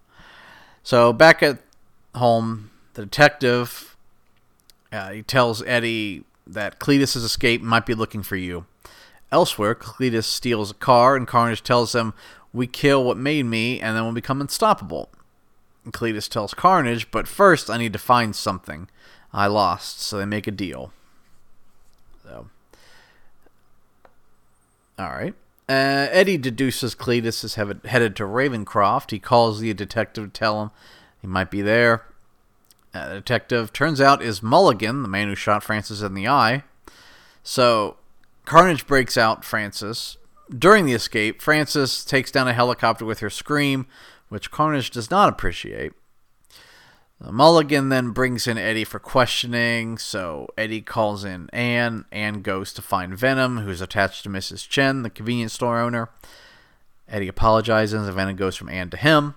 [0.83, 1.59] So back at
[2.14, 3.91] home, the detective
[4.92, 8.66] uh, he tells Eddie that Cletus has escaped, might be looking for you.
[9.31, 12.12] Elsewhere, Cletus steals a car, and Carnage tells him,
[12.52, 15.09] "We kill what made me, and then we'll become unstoppable."
[15.85, 18.88] And Cletus tells Carnage, "But first, I need to find something
[19.33, 20.92] I lost." So they make a deal.
[22.22, 22.48] So
[24.98, 25.35] all right.
[25.68, 29.11] Uh, Eddie deduces Cletus is headed to Ravencroft.
[29.11, 30.70] He calls the detective to tell him
[31.20, 32.05] he might be there.
[32.94, 36.62] Uh, the detective turns out is Mulligan, the man who shot Frances in the eye.
[37.42, 37.96] So
[38.44, 40.18] Carnage breaks out Frances.
[40.57, 43.87] During the escape, Frances takes down a helicopter with her scream,
[44.28, 45.92] which Carnage does not appreciate.
[47.31, 52.05] Mulligan then brings in Eddie for questioning, so Eddie calls in Anne.
[52.11, 54.68] Anne goes to find Venom, who's attached to Mrs.
[54.68, 56.11] Chen, the convenience store owner.
[57.09, 59.37] Eddie apologizes, and Venom goes from Anne to him.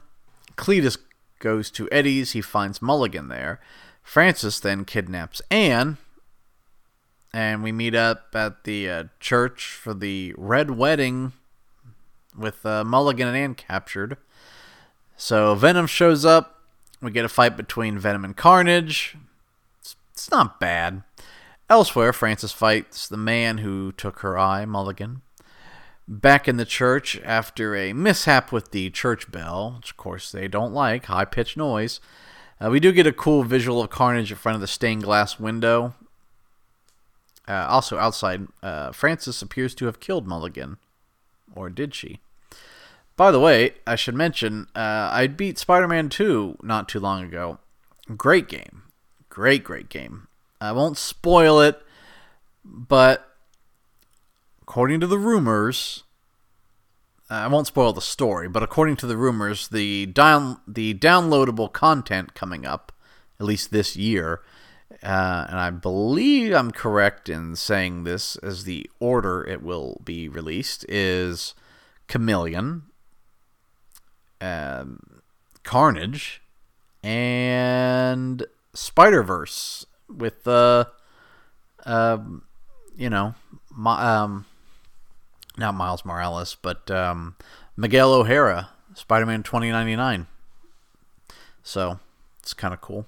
[0.56, 0.98] Cletus
[1.40, 2.32] goes to Eddie's.
[2.32, 3.60] He finds Mulligan there.
[4.04, 5.98] Frances then kidnaps Anne,
[7.34, 11.34] and we meet up at the uh, church for the Red Wedding
[12.38, 14.18] with uh, Mulligan and Anne captured.
[15.18, 16.56] So Venom shows up
[17.02, 19.16] we get a fight between Venom and Carnage.
[19.80, 21.04] It's, it's not bad.
[21.70, 25.22] Elsewhere, Frances fights the man who took her eye, Mulligan.
[26.08, 30.48] Back in the church, after a mishap with the church bell, which of course they
[30.48, 32.00] don't like, high pitched noise,
[32.64, 35.40] uh, we do get a cool visual of Carnage in front of the stained glass
[35.40, 35.96] window.
[37.48, 40.78] Uh, also, outside, uh, Frances appears to have killed Mulligan.
[41.56, 42.20] Or did she?
[43.18, 47.24] By the way, I should mention uh, I beat Spider Man 2 not too long
[47.24, 47.60] ago.
[48.18, 48.84] Great game.
[49.30, 50.28] Great, great game.
[50.60, 51.82] I won't spoil it,
[52.64, 53.35] but
[54.68, 56.06] according to the rumors,
[57.30, 62.34] I won't spoil the story, but according to the rumors, the down the downloadable content
[62.34, 62.92] coming up,
[63.40, 64.42] at least this year,
[65.04, 70.28] uh, and I believe I'm correct in saying this as the order it will be
[70.28, 71.54] released is
[72.08, 72.88] Chameleon,
[74.42, 75.22] um,
[75.62, 76.42] Carnage,
[77.04, 80.90] and Spider Verse with the,
[81.86, 82.46] uh, um,
[82.98, 83.36] you know,
[83.70, 84.46] my, um,
[85.58, 87.36] not Miles Morales, but um,
[87.78, 90.28] Miguel O'Hara, Spider Man 2099.
[91.64, 92.00] So
[92.42, 93.06] it's kind of cool.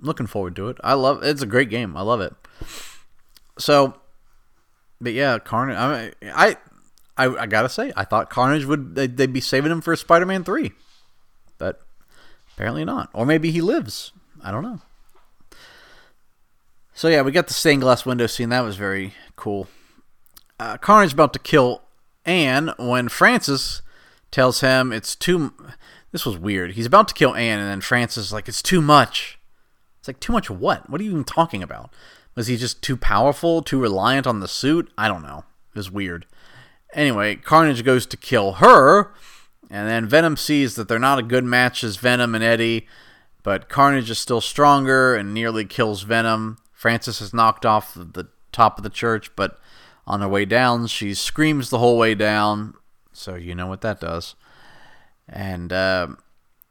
[0.00, 0.78] Looking forward to it.
[0.82, 1.96] I love it's a great game.
[1.96, 2.34] I love it.
[3.58, 3.94] So,
[5.00, 5.76] but yeah, Carnage.
[5.76, 6.56] I I
[7.16, 10.72] I, I gotta say, I thought Carnage would they'd, be saving him for Spider-Man three,
[11.58, 11.80] but
[12.54, 13.10] apparently not.
[13.12, 14.12] Or maybe he lives.
[14.42, 14.80] I don't know.
[16.94, 18.48] So yeah, we got the stained glass window scene.
[18.48, 19.68] That was very cool.
[20.58, 21.81] Uh, Carnage about to kill
[22.24, 23.82] Anne when Frances
[24.30, 25.52] tells him it's too.
[26.10, 26.72] This was weird.
[26.72, 29.38] He's about to kill Anne, and then Frances is like, "It's too much."
[29.98, 30.50] It's like too much.
[30.50, 30.90] What?
[30.90, 31.92] What are you even talking about?
[32.34, 34.90] Was he just too powerful, too reliant on the suit?
[34.98, 35.44] I don't know.
[35.74, 36.26] It was weird.
[36.92, 39.12] Anyway, Carnage goes to kill her,
[39.70, 42.86] and then Venom sees that they're not a good match as Venom and Eddie,
[43.42, 46.58] but Carnage is still stronger and nearly kills Venom.
[46.72, 49.58] Frances is knocked off the top of the church, but
[50.06, 52.74] on her way down, she screams the whole way down,
[53.12, 54.34] so you know what that does.
[55.28, 56.08] And uh,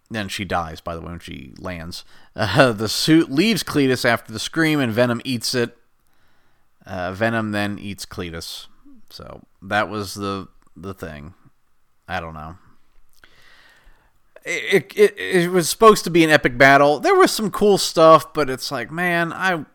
[0.10, 2.04] then she dies, by the way, when she lands.
[2.36, 5.78] Uh, the suit leaves Cletus after the scream, and Venom eats it.
[6.86, 8.68] Uh, Venom then eats Cletus.
[9.10, 11.34] So that was the the thing.
[12.08, 12.58] I don't know.
[14.44, 17.00] It, it, it was supposed to be an epic battle.
[17.00, 19.66] There was some cool stuff, but it's like, man, I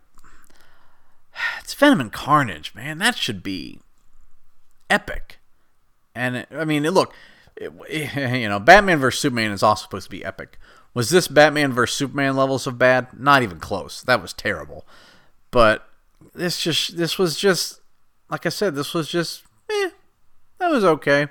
[1.61, 2.99] it's Venom and Carnage, man.
[2.99, 3.81] That should be
[4.89, 5.39] epic.
[6.15, 7.15] And it, I mean, look,
[7.57, 7.73] it,
[8.41, 10.59] you know, Batman vs Superman is also supposed to be epic.
[10.95, 13.09] Was this Batman vs Superman levels of bad?
[13.19, 14.03] Not even close.
[14.03, 14.87] That was terrible.
[15.51, 15.89] But
[16.35, 17.81] this just this was just
[18.31, 19.91] like I said, this was just eh,
[20.59, 21.29] that was okay.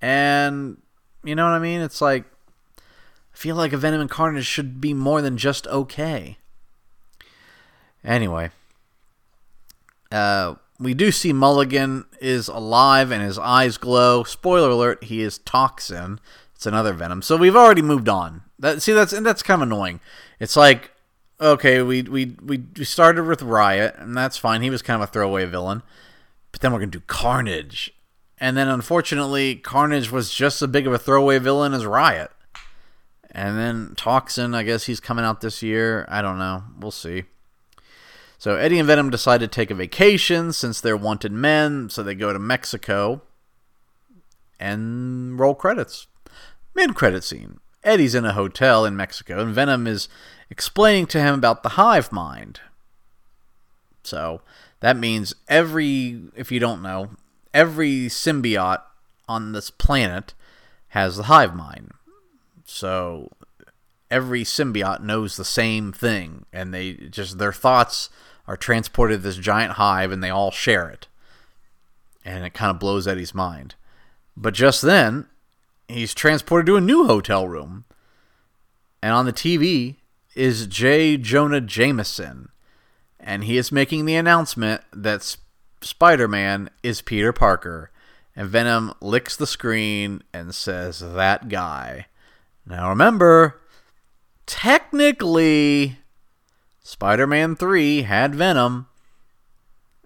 [0.00, 0.78] And
[1.24, 1.80] you know what I mean?
[1.80, 2.24] It's like
[2.78, 6.38] I feel like a Venom and Carnage should be more than just okay.
[8.06, 8.50] Anyway,
[10.12, 14.22] uh, we do see Mulligan is alive and his eyes glow.
[14.22, 16.20] Spoiler alert: he is Toxin.
[16.54, 17.20] It's another Venom.
[17.20, 18.42] So we've already moved on.
[18.58, 20.00] That see that's and that's kind of annoying.
[20.38, 20.92] It's like
[21.40, 24.62] okay, we we we started with Riot, and that's fine.
[24.62, 25.82] He was kind of a throwaway villain,
[26.52, 27.92] but then we're gonna do Carnage,
[28.38, 32.30] and then unfortunately, Carnage was just as big of a throwaway villain as Riot.
[33.30, 36.06] And then Toxin, I guess he's coming out this year.
[36.08, 36.62] I don't know.
[36.78, 37.24] We'll see.
[38.38, 42.14] So Eddie and Venom decide to take a vacation since they're wanted men, so they
[42.14, 43.22] go to Mexico
[44.60, 46.06] and roll credits.
[46.74, 47.60] Mid credit scene.
[47.82, 50.08] Eddie's in a hotel in Mexico, and Venom is
[50.50, 52.60] explaining to him about the hive mind.
[54.02, 54.42] So
[54.80, 57.10] that means every, if you don't know,
[57.54, 58.82] every symbiote
[59.28, 60.34] on this planet
[60.88, 61.92] has the hive mind.
[62.64, 63.30] So
[64.10, 68.10] every symbiote knows the same thing, and they just their thoughts
[68.46, 71.08] are transported to this giant hive and they all share it.
[72.24, 73.74] And it kind of blows Eddie's mind.
[74.36, 75.26] But just then,
[75.88, 77.84] he's transported to a new hotel room.
[79.02, 79.96] And on the TV
[80.34, 81.16] is J.
[81.16, 82.50] Jonah Jameson.
[83.18, 85.36] And he is making the announcement that
[85.80, 87.90] Spider Man is Peter Parker.
[88.34, 92.06] And Venom licks the screen and says, That guy.
[92.66, 93.60] Now remember,
[94.46, 95.98] technically,
[96.82, 98.86] Spider Man 3 had Venom.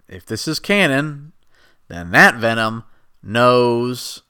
[0.07, 1.31] If this is canon,
[1.87, 2.83] then that Venom
[3.23, 4.23] knows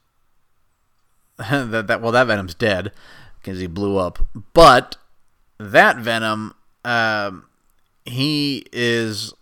[1.38, 2.92] that, that well that Venom's dead
[3.40, 4.24] because he blew up.
[4.52, 4.96] But
[5.58, 7.46] that Venom, um,
[8.04, 9.32] he is,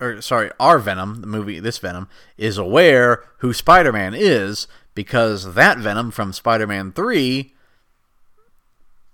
[0.00, 5.54] or sorry, our Venom, the movie, this Venom is aware who Spider Man is because
[5.54, 7.54] that Venom from Spider Man Three,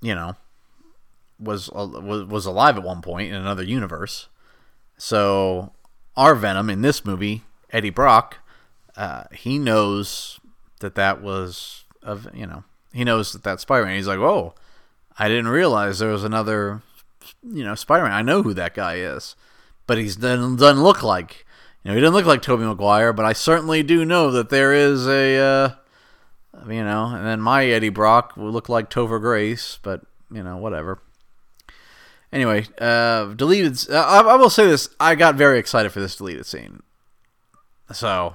[0.00, 0.36] you know,
[1.38, 4.28] was was was alive at one point in another universe.
[4.96, 5.72] So
[6.16, 8.38] our Venom in this movie, Eddie Brock,
[8.96, 10.40] uh, he knows
[10.80, 13.96] that that was of you know he knows that that's Spider-Man.
[13.96, 14.54] He's like, oh,
[15.18, 16.82] I didn't realize there was another
[17.42, 18.12] you know Spider-Man.
[18.12, 19.36] I know who that guy is,
[19.86, 21.46] but he doesn't doesn't look like
[21.84, 23.12] you know he doesn't look like Tobey Maguire.
[23.12, 25.70] But I certainly do know that there is a uh,
[26.66, 30.56] you know, and then my Eddie Brock would look like Topher Grace, but you know
[30.56, 31.00] whatever.
[32.32, 33.90] Anyway, uh, deleted.
[33.90, 36.82] Uh, I, I, will say this: I got very excited for this deleted scene.
[37.92, 38.34] So,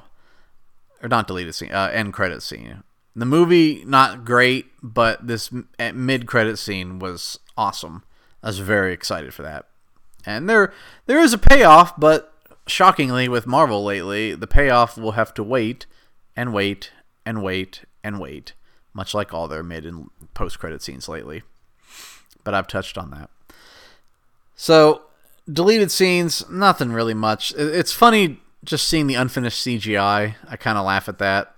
[1.02, 2.84] or not deleted scene, uh, end credit scene.
[3.16, 5.52] The movie not great, but this
[5.94, 8.04] mid credit scene was awesome.
[8.42, 9.68] I was very excited for that.
[10.26, 10.74] And there,
[11.06, 12.34] there is a payoff, but
[12.66, 15.86] shockingly, with Marvel lately, the payoff will have to wait
[16.36, 16.92] and wait
[17.26, 18.54] and wait and wait,
[18.94, 21.44] much like all their mid and post credit scenes lately.
[22.44, 23.30] But I've touched on that.
[24.56, 25.04] So,
[25.52, 27.54] deleted scenes, nothing really much.
[27.58, 30.36] It's funny just seeing the unfinished CGI.
[30.48, 31.56] I kind of laugh at that.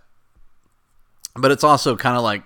[1.35, 2.43] But it's also kind of like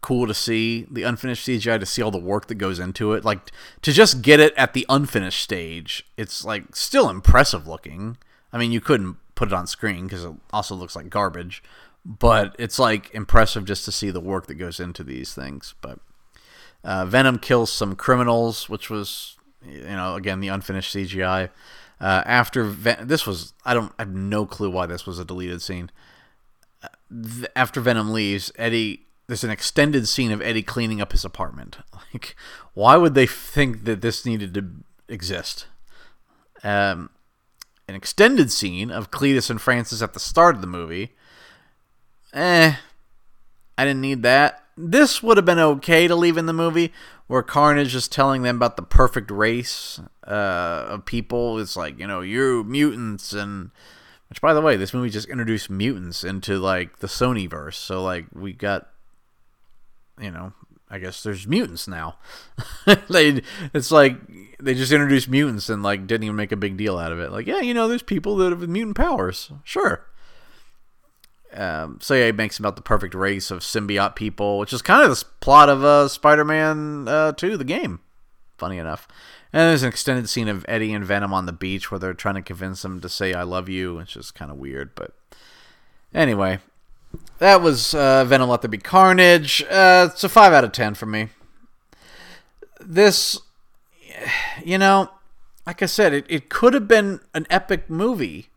[0.00, 3.24] cool to see the unfinished CGI to see all the work that goes into it.
[3.24, 3.50] Like
[3.82, 8.16] to just get it at the unfinished stage, it's like still impressive looking.
[8.52, 11.62] I mean, you couldn't put it on screen because it also looks like garbage,
[12.04, 15.74] but it's like impressive just to see the work that goes into these things.
[15.80, 15.98] But
[16.82, 19.36] uh, Venom kills some criminals, which was
[19.66, 21.50] you know, again the unfinished CGI.
[22.00, 25.24] Uh, after Ven- this was, I don't, I have no clue why this was a
[25.24, 25.90] deleted scene.
[26.82, 26.88] Uh,
[27.54, 31.78] after Venom leaves, Eddie, there's an extended scene of Eddie cleaning up his apartment.
[32.12, 32.34] Like,
[32.74, 34.68] why would they think that this needed to
[35.10, 35.66] exist.
[36.62, 37.10] Um,
[37.88, 41.12] an extended scene of Cletus and Frances at the start of the movie.
[42.32, 42.74] Eh,
[43.76, 44.64] I didn't need that.
[44.82, 46.92] This would have been okay to leave in the movie,
[47.26, 51.58] where Carnage is telling them about the perfect race uh, of people.
[51.58, 53.70] It's like, you know, you're mutants, and
[54.28, 57.76] which, by the way, this movie just introduced mutants into like the Sony verse.
[57.76, 58.88] So like we got,
[60.20, 60.52] you know,
[60.88, 62.16] I guess there's mutants now.
[63.08, 64.16] they, it's like
[64.60, 67.30] they just introduced mutants and like didn't even make a big deal out of it.
[67.30, 69.52] Like, yeah, you know, there's people that have mutant powers.
[69.62, 70.04] Sure.
[71.52, 75.02] Um, so yeah, he makes about the perfect race of symbiote people, which is kind
[75.02, 78.00] of the plot of uh, Spider-Man uh, 2, the game.
[78.56, 79.08] Funny enough.
[79.52, 82.36] And there's an extended scene of Eddie and Venom on the beach where they're trying
[82.36, 84.94] to convince him to say "I love you," which is kind of weird.
[84.94, 85.12] But
[86.14, 86.60] anyway,
[87.38, 89.62] that was uh, Venom Let There Be Carnage.
[89.62, 91.30] Uh, it's a 5 out of 10 for me.
[92.80, 93.40] This,
[94.64, 95.10] you know,
[95.66, 98.50] like I said, it, it could have been an epic movie,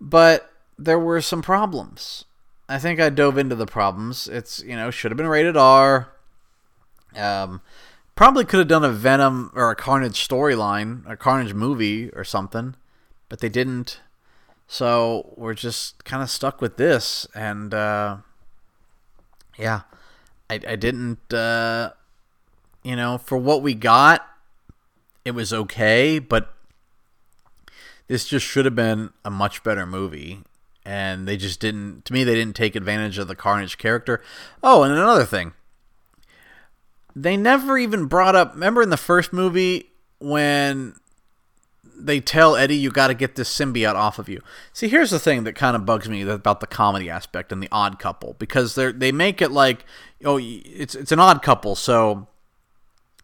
[0.00, 2.24] but there were some problems.
[2.68, 4.28] I think I dove into the problems.
[4.28, 6.12] It's, you know, should have been rated R.
[7.16, 7.62] Um,
[8.14, 12.76] probably could have done a Venom or a Carnage storyline, a Carnage movie or something,
[13.28, 14.00] but they didn't.
[14.66, 18.18] So we're just kind of stuck with this, and uh,
[19.56, 19.82] yeah,
[20.50, 21.92] I, I didn't, uh,
[22.82, 24.26] you know, for what we got,
[25.24, 26.54] it was okay, but
[28.08, 30.42] this just should have been a much better movie,
[30.88, 32.06] and they just didn't.
[32.06, 34.22] To me, they didn't take advantage of the Carnage character.
[34.62, 35.52] Oh, and another thing,
[37.14, 38.54] they never even brought up.
[38.54, 40.94] Remember in the first movie when
[41.94, 44.40] they tell Eddie you got to get this symbiote off of you.
[44.72, 47.68] See, here's the thing that kind of bugs me about the comedy aspect and the
[47.70, 49.84] odd couple because they they make it like
[50.24, 52.28] oh it's it's an odd couple, so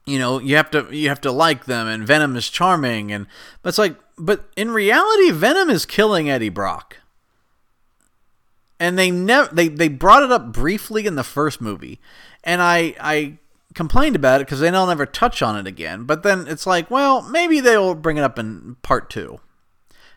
[0.04, 3.26] you know you have to you have to like them and Venom is charming and
[3.62, 6.98] but it's like but in reality Venom is killing Eddie Brock.
[8.80, 12.00] And they never they they brought it up briefly in the first movie.
[12.42, 13.38] And I I
[13.74, 16.04] complained about it because they don't ever touch on it again.
[16.04, 19.40] But then it's like, well, maybe they'll bring it up in part two.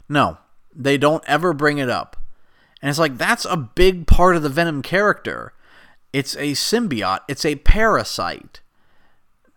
[0.10, 0.38] No,
[0.74, 2.18] they don't ever bring it up.
[2.82, 5.54] And it's like, that's a big part of the Venom character.
[6.14, 8.62] It's a symbiote, it's a parasite.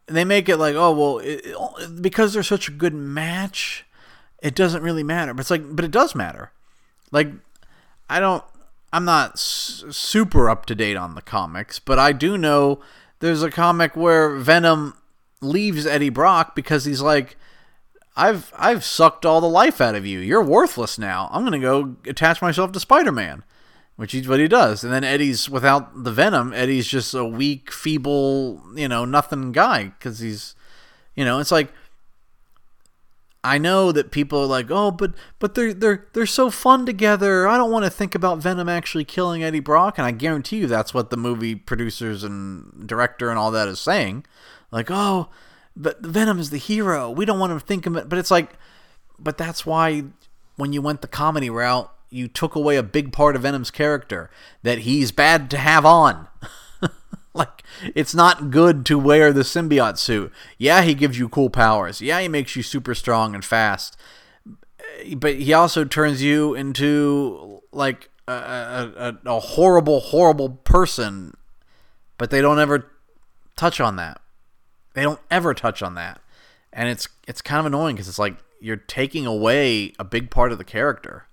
[0.06, 3.84] They make it like, oh, well, it, because they're such a good match,
[4.42, 5.32] it doesn't really matter.
[5.32, 6.50] But it's like, but it does matter.
[7.12, 7.28] Like,
[8.08, 8.42] I don't,
[8.92, 12.80] I'm not s- super up to date on the comics, but I do know
[13.20, 14.94] there's a comic where Venom
[15.40, 17.36] leaves Eddie Brock because he's like,
[18.16, 20.18] I've I've sucked all the life out of you.
[20.18, 21.28] You're worthless now.
[21.32, 23.44] I'm gonna go attach myself to Spider Man,
[23.96, 24.82] which is what he does.
[24.82, 26.52] And then Eddie's without the Venom.
[26.52, 30.54] Eddie's just a weak, feeble, you know, nothing guy because he's,
[31.14, 31.72] you know, it's like.
[33.42, 37.48] I know that people are like, oh, but but they're they're they're so fun together.
[37.48, 40.66] I don't want to think about Venom actually killing Eddie Brock, and I guarantee you
[40.66, 44.26] that's what the movie producers and director and all that is saying.
[44.70, 45.28] Like, oh,
[45.74, 47.10] but Venom is the hero.
[47.10, 48.52] We don't want to think of it, but it's like,
[49.18, 50.04] but that's why
[50.56, 54.30] when you went the comedy route, you took away a big part of Venom's character
[54.62, 56.28] that he's bad to have on.
[57.34, 57.62] like
[57.94, 60.32] it's not good to wear the symbiote suit.
[60.58, 62.00] Yeah, he gives you cool powers.
[62.00, 63.96] Yeah, he makes you super strong and fast.
[65.16, 71.36] But he also turns you into like a, a, a horrible, horrible person.
[72.18, 72.90] But they don't ever
[73.56, 74.20] touch on that.
[74.94, 76.20] They don't ever touch on that,
[76.72, 80.52] and it's it's kind of annoying because it's like you're taking away a big part
[80.52, 81.26] of the character.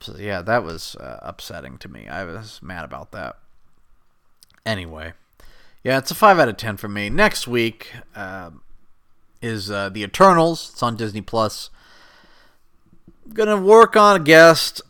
[0.00, 2.08] So yeah, that was uh, upsetting to me.
[2.08, 3.36] I was mad about that.
[4.64, 5.12] Anyway,
[5.82, 7.10] yeah, it's a 5 out of 10 for me.
[7.10, 8.50] Next week uh,
[9.40, 10.70] is uh, The Eternals.
[10.72, 11.70] It's on Disney Plus.
[13.32, 14.82] Gonna work on a guest.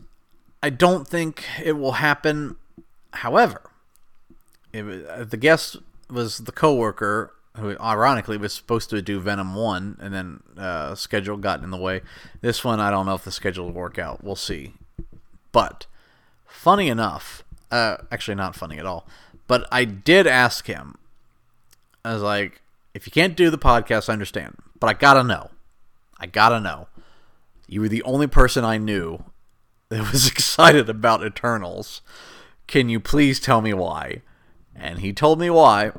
[0.62, 2.57] I don't think it will happen.
[3.14, 3.62] However,
[4.75, 5.77] uh, the guest
[6.11, 11.37] was the coworker who, ironically, was supposed to do Venom One, and then uh, schedule
[11.37, 12.01] got in the way.
[12.41, 14.25] This one, I don't know if the schedule will work out.
[14.25, 14.75] We'll see.
[15.53, 15.87] But
[16.47, 19.07] funny enough, uh, actually not funny at all.
[19.47, 20.97] But I did ask him.
[22.05, 22.62] I was like,
[22.95, 24.57] if you can't do the podcast, I understand.
[24.78, 25.51] But I gotta know.
[26.18, 26.88] I gotta know.
[27.66, 29.24] You were the only person I knew
[29.88, 32.03] that was excited about Eternals.
[32.66, 34.22] Can you please tell me why?
[34.74, 35.93] And he told me why,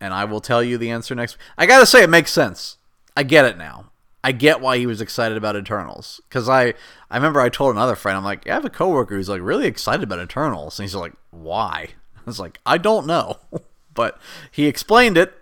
[0.00, 1.36] and I will tell you the answer next.
[1.58, 2.78] I gotta say, it makes sense.
[3.16, 3.90] I get it now.
[4.24, 6.72] I get why he was excited about Eternals because I
[7.10, 9.66] I remember I told another friend I'm like I have a coworker who's like really
[9.66, 11.90] excited about Eternals and he's like why
[12.26, 13.38] was like, I don't know.
[13.94, 14.18] but
[14.50, 15.34] he explained it,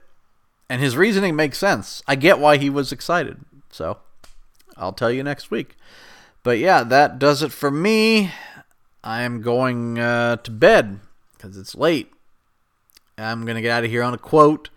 [0.68, 2.02] and his reasoning makes sense.
[2.06, 3.38] I get why he was excited.
[3.70, 3.98] So
[4.76, 5.76] I'll tell you next week.
[6.42, 8.32] But yeah, that does it for me.
[9.04, 11.00] I'm going uh, to bed
[11.32, 12.12] because it's late.
[13.18, 14.70] I'm going to get out of here on a quote.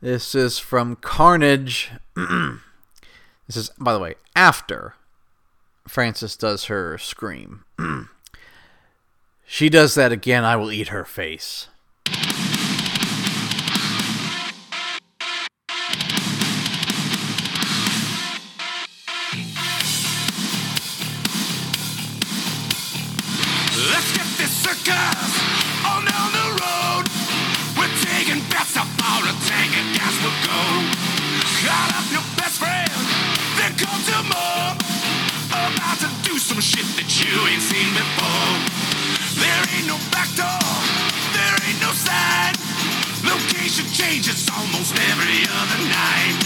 [0.00, 1.90] This is from Carnage.
[2.16, 4.94] this is, by the way, after
[5.86, 7.64] Frances does her scream.
[9.52, 11.66] she does that again, I will eat her face.
[23.74, 25.32] Let's get this circus
[25.82, 27.10] on down the road.
[27.74, 28.78] We're taking bets
[29.50, 30.14] tank and gas
[31.98, 32.88] up your best friend,
[33.58, 33.74] then.
[35.50, 38.79] About to do some shit that you ain't seen before.
[39.40, 40.68] There ain't no back door,
[41.32, 42.52] there ain't no sign.
[43.24, 46.36] Location changes almost every other night.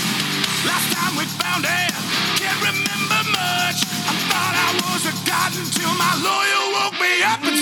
[0.65, 1.93] Last time we found it,
[2.39, 3.79] can't remember much.
[4.07, 7.54] I thought I was a god until my lawyer woke me up